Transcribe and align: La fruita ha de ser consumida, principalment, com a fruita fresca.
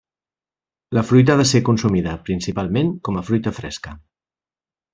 La 0.97 1.03
fruita 1.09 1.35
ha 1.35 1.39
de 1.41 1.45
ser 1.49 1.61
consumida, 1.67 2.15
principalment, 2.31 2.89
com 3.09 3.21
a 3.21 3.25
fruita 3.31 3.55
fresca. 3.61 3.95